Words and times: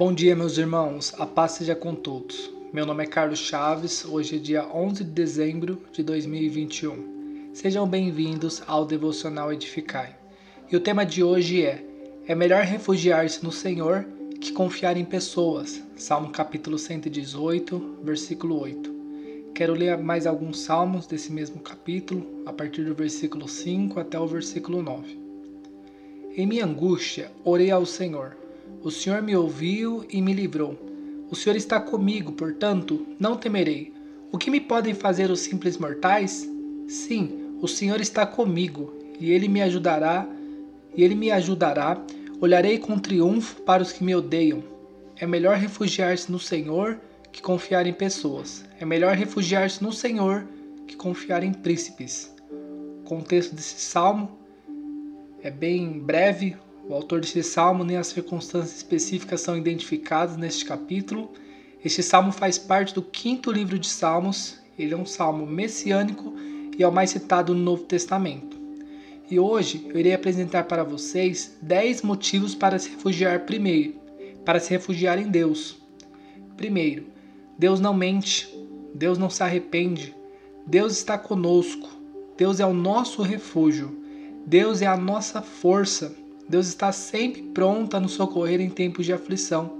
Bom 0.00 0.14
dia, 0.14 0.34
meus 0.34 0.56
irmãos. 0.56 1.12
A 1.18 1.26
paz 1.26 1.52
seja 1.52 1.74
com 1.74 1.94
todos. 1.94 2.50
Meu 2.72 2.86
nome 2.86 3.04
é 3.04 3.06
Carlos 3.06 3.38
Chaves. 3.38 4.02
Hoje 4.02 4.36
é 4.36 4.38
dia 4.38 4.66
11 4.74 5.04
de 5.04 5.10
dezembro 5.10 5.82
de 5.92 6.02
2021. 6.02 7.50
Sejam 7.52 7.86
bem-vindos 7.86 8.62
ao 8.66 8.86
Devocional 8.86 9.52
Edificai. 9.52 10.16
E 10.72 10.74
o 10.74 10.80
tema 10.80 11.04
de 11.04 11.22
hoje 11.22 11.62
é: 11.66 11.84
É 12.26 12.34
melhor 12.34 12.64
refugiar-se 12.64 13.44
no 13.44 13.52
Senhor 13.52 14.06
que 14.40 14.52
confiar 14.52 14.96
em 14.96 15.04
pessoas. 15.04 15.82
Salmo 15.96 16.30
capítulo 16.30 16.78
118, 16.78 17.98
versículo 18.02 18.58
8. 18.58 18.90
Quero 19.54 19.74
ler 19.74 19.98
mais 19.98 20.26
alguns 20.26 20.60
salmos 20.60 21.06
desse 21.06 21.30
mesmo 21.30 21.60
capítulo, 21.60 22.26
a 22.46 22.54
partir 22.54 22.84
do 22.84 22.94
versículo 22.94 23.46
5 23.46 24.00
até 24.00 24.18
o 24.18 24.26
versículo 24.26 24.82
9. 24.82 25.20
Em 26.34 26.46
minha 26.46 26.64
angústia, 26.64 27.30
orei 27.44 27.70
ao 27.70 27.84
Senhor 27.84 28.39
o 28.82 28.90
Senhor 28.90 29.20
me 29.20 29.36
ouviu 29.36 30.06
e 30.08 30.22
me 30.22 30.32
livrou. 30.32 30.76
O 31.30 31.36
Senhor 31.36 31.54
está 31.54 31.78
comigo, 31.78 32.32
portanto, 32.32 33.06
não 33.18 33.36
temerei. 33.36 33.92
O 34.32 34.38
que 34.38 34.50
me 34.50 34.60
podem 34.60 34.94
fazer 34.94 35.30
os 35.30 35.40
simples 35.40 35.76
mortais? 35.76 36.48
Sim, 36.88 37.56
o 37.60 37.68
Senhor 37.68 38.00
está 38.00 38.26
comigo, 38.26 38.92
e 39.18 39.30
ele 39.30 39.48
me 39.48 39.60
ajudará, 39.60 40.26
e 40.96 41.04
ele 41.04 41.14
me 41.14 41.30
ajudará. 41.30 42.02
Olharei 42.40 42.78
com 42.78 42.98
triunfo 42.98 43.60
para 43.62 43.82
os 43.82 43.92
que 43.92 44.02
me 44.02 44.14
odeiam. 44.14 44.64
É 45.16 45.26
melhor 45.26 45.56
refugiar-se 45.56 46.32
no 46.32 46.38
Senhor 46.38 46.98
que 47.30 47.42
confiar 47.42 47.86
em 47.86 47.92
pessoas. 47.92 48.64
É 48.80 48.86
melhor 48.86 49.14
refugiar-se 49.14 49.82
no 49.82 49.92
Senhor 49.92 50.46
que 50.86 50.96
confiar 50.96 51.44
em 51.44 51.52
príncipes. 51.52 52.34
O 52.50 53.04
contexto 53.04 53.54
desse 53.54 53.78
salmo 53.78 54.38
é 55.42 55.50
bem 55.50 55.98
breve, 55.98 56.56
o 56.90 56.94
autor 56.94 57.20
deste 57.20 57.40
salmo 57.44 57.84
nem 57.84 57.96
as 57.96 58.08
circunstâncias 58.08 58.78
específicas 58.78 59.40
são 59.40 59.56
identificadas 59.56 60.36
neste 60.36 60.64
capítulo. 60.64 61.30
Este 61.84 62.02
salmo 62.02 62.32
faz 62.32 62.58
parte 62.58 62.92
do 62.92 63.00
quinto 63.00 63.52
livro 63.52 63.78
de 63.78 63.86
Salmos. 63.86 64.58
Ele 64.76 64.92
é 64.92 64.96
um 64.96 65.06
salmo 65.06 65.46
messiânico 65.46 66.34
e 66.76 66.82
é 66.82 66.88
o 66.88 66.90
mais 66.90 67.10
citado 67.10 67.54
no 67.54 67.62
Novo 67.62 67.84
Testamento. 67.84 68.58
E 69.30 69.38
hoje 69.38 69.86
eu 69.88 70.00
irei 70.00 70.12
apresentar 70.12 70.64
para 70.64 70.82
vocês 70.82 71.56
10 71.62 72.02
motivos 72.02 72.56
para 72.56 72.76
se 72.76 72.90
refugiar 72.90 73.46
primeiro, 73.46 73.94
para 74.44 74.58
se 74.58 74.70
refugiar 74.70 75.16
em 75.16 75.30
Deus. 75.30 75.76
Primeiro, 76.56 77.06
Deus 77.56 77.78
não 77.78 77.94
mente, 77.94 78.52
Deus 78.92 79.16
não 79.16 79.30
se 79.30 79.44
arrepende, 79.44 80.12
Deus 80.66 80.94
está 80.94 81.16
conosco, 81.16 81.88
Deus 82.36 82.58
é 82.58 82.66
o 82.66 82.74
nosso 82.74 83.22
refúgio, 83.22 83.96
Deus 84.44 84.82
é 84.82 84.86
a 84.86 84.96
nossa 84.96 85.40
força, 85.40 86.16
Deus 86.50 86.66
está 86.66 86.90
sempre 86.90 87.42
pronto 87.54 87.96
a 87.96 88.00
nos 88.00 88.10
socorrer 88.10 88.60
em 88.60 88.68
tempos 88.68 89.06
de 89.06 89.12
aflição. 89.12 89.70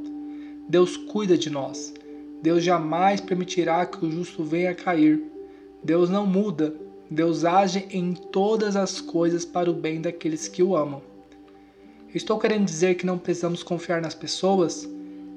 Deus 0.69 0.97
cuida 0.97 1.37
de 1.37 1.51
nós. 1.51 1.93
Deus 2.41 2.63
jamais 2.63 3.21
permitirá 3.21 3.85
que 3.85 4.07
o 4.07 4.09
justo 4.09 4.45
venha 4.45 4.71
a 4.71 4.75
cair. 4.75 5.21
Deus 5.83 6.09
não 6.09 6.25
muda. 6.25 6.73
Deus 7.11 7.45
age 7.45 7.89
em 7.91 8.13
todas 8.15 8.77
as 8.77 9.01
coisas 9.01 9.45
para 9.45 9.69
o 9.69 9.75
bem 9.75 10.01
daqueles 10.01 10.47
que 10.47 10.63
o 10.63 10.77
amam. 10.77 11.03
Estou 12.15 12.39
querendo 12.39 12.67
dizer 12.67 12.95
que 12.95 13.05
não 13.05 13.19
precisamos 13.19 13.65
confiar 13.65 14.01
nas 14.01 14.15
pessoas? 14.15 14.89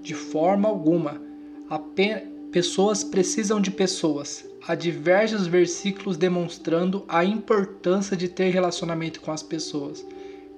De 0.03 0.13
forma 0.13 0.69
alguma. 0.69 1.19
Apenas 1.67 2.21
pessoas 2.51 3.03
precisam 3.03 3.59
de 3.59 3.71
pessoas. 3.71 4.45
Há 4.67 4.75
diversos 4.75 5.47
versículos 5.47 6.15
demonstrando 6.15 7.03
a 7.07 7.25
importância 7.25 8.15
de 8.15 8.27
ter 8.27 8.51
relacionamento 8.51 9.19
com 9.19 9.31
as 9.31 9.41
pessoas. 9.41 10.05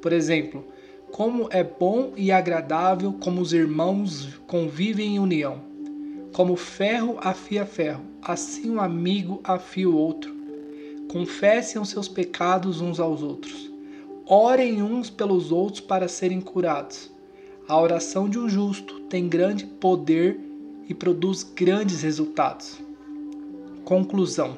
Por 0.05 0.13
exemplo, 0.13 0.63
como 1.11 1.47
é 1.49 1.63
bom 1.63 2.13
e 2.15 2.31
agradável 2.31 3.11
como 3.13 3.41
os 3.41 3.53
irmãos 3.53 4.39
convivem 4.45 5.15
em 5.15 5.19
união. 5.19 5.63
Como 6.31 6.55
ferro 6.55 7.17
afia 7.19 7.65
ferro, 7.65 8.03
assim 8.21 8.69
um 8.69 8.79
amigo 8.79 9.41
afia 9.43 9.89
o 9.89 9.97
outro. 9.97 10.31
Confessem 11.11 11.81
os 11.81 11.89
seus 11.89 12.07
pecados 12.07 12.81
uns 12.81 12.99
aos 12.99 13.23
outros. 13.23 13.71
Orem 14.27 14.83
uns 14.83 15.09
pelos 15.09 15.51
outros 15.51 15.81
para 15.81 16.07
serem 16.07 16.39
curados. 16.39 17.11
A 17.67 17.81
oração 17.81 18.29
de 18.29 18.37
um 18.37 18.47
justo 18.47 18.99
tem 19.09 19.27
grande 19.27 19.65
poder 19.65 20.39
e 20.87 20.93
produz 20.93 21.41
grandes 21.41 22.03
resultados. 22.03 22.79
Conclusão: 23.83 24.55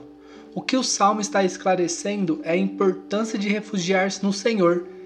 O 0.53 0.61
que 0.61 0.75
o 0.75 0.83
salmo 0.83 1.21
está 1.21 1.41
esclarecendo 1.41 2.41
é 2.43 2.51
a 2.51 2.57
importância 2.57 3.39
de 3.39 3.47
refugiar-se 3.47 4.21
no 4.21 4.33
Senhor 4.33 4.96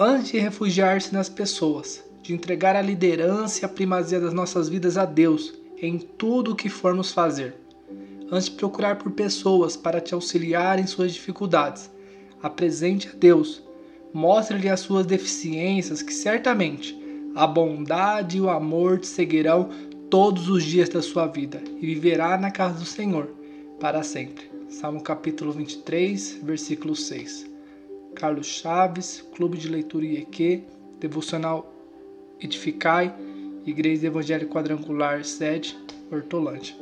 antes 0.00 0.30
de 0.30 0.38
refugiar-se 0.38 1.12
nas 1.12 1.28
pessoas, 1.28 2.04
de 2.22 2.32
entregar 2.32 2.76
a 2.76 2.82
liderança 2.82 3.62
e 3.62 3.64
a 3.64 3.68
primazia 3.68 4.20
das 4.20 4.32
nossas 4.32 4.68
vidas 4.68 4.96
a 4.96 5.04
Deus 5.04 5.52
em 5.76 5.98
tudo 5.98 6.52
o 6.52 6.54
que 6.54 6.68
formos 6.68 7.10
fazer. 7.10 7.56
Antes 8.30 8.48
de 8.48 8.52
procurar 8.52 8.96
por 8.96 9.10
pessoas 9.10 9.76
para 9.76 10.00
te 10.00 10.14
auxiliar 10.14 10.78
em 10.78 10.86
suas 10.86 11.12
dificuldades, 11.12 11.90
apresente 12.40 13.08
a 13.08 13.12
Deus, 13.12 13.60
mostre-lhe 14.14 14.68
as 14.68 14.80
suas 14.80 15.04
deficiências, 15.04 16.00
que 16.00 16.14
certamente 16.14 16.96
a 17.34 17.46
bondade 17.46 18.36
e 18.36 18.40
o 18.40 18.48
amor 18.48 19.00
te 19.00 19.08
seguirão 19.08 19.68
todos 20.08 20.48
os 20.48 20.62
dias 20.62 20.88
da 20.88 21.02
sua 21.02 21.26
vida 21.26 21.60
e 21.80 21.86
viverá 21.86 22.38
na 22.38 22.52
casa 22.52 22.78
do 22.78 22.84
Senhor 22.86 23.34
para 23.80 24.04
sempre. 24.04 24.48
Salmo 24.68 25.00
capítulo 25.00 25.50
23, 25.50 26.38
versículo 26.42 26.94
6. 26.94 27.57
Carlos 28.18 28.46
Chaves, 28.46 29.24
Clube 29.34 29.56
de 29.56 29.68
Leitura 29.68 30.04
IEQ, 30.04 30.64
Devocional 30.98 31.72
Edificai, 32.40 33.14
Igreja 33.64 34.08
Evangélica 34.08 34.50
Quadrangular, 34.50 35.24
sede 35.24 35.76
Hortolândia. 36.10 36.74